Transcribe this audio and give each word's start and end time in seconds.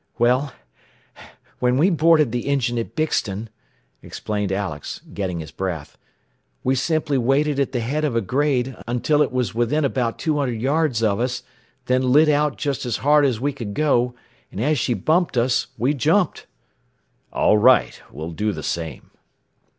"Well, 0.17 0.51
when 1.59 1.77
we 1.77 1.91
boarded 1.91 2.31
the 2.31 2.47
engine 2.47 2.79
at 2.79 2.95
Bixton," 2.95 3.49
explained 4.01 4.51
Alex, 4.51 4.99
getting 5.13 5.41
his 5.41 5.51
breath, 5.51 5.95
"we 6.63 6.73
simply 6.73 7.19
waited 7.19 7.59
at 7.59 7.71
the 7.71 7.81
head 7.81 8.03
of 8.03 8.15
a 8.15 8.21
grade 8.21 8.75
until 8.87 9.21
it 9.21 9.31
was 9.31 9.53
within 9.53 9.85
about 9.85 10.17
two 10.17 10.39
hundred 10.39 10.59
yards 10.59 11.03
of 11.03 11.19
us, 11.19 11.43
then 11.85 12.11
lit 12.11 12.29
out 12.29 12.57
just 12.57 12.83
as 12.83 12.97
hard 13.05 13.25
as 13.25 13.39
we 13.39 13.53
could 13.53 13.75
go, 13.75 14.15
and 14.51 14.59
as 14.59 14.79
she 14.79 14.95
bumped 14.95 15.37
us, 15.37 15.67
we 15.77 15.93
jumped." 15.93 16.47
"All 17.31 17.59
right. 17.59 18.01
We'll 18.11 18.31
do 18.31 18.51
the 18.53 18.63
same." 18.63 19.11